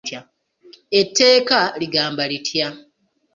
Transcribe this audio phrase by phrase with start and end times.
[0.99, 2.67] Etteeka ligamba litya?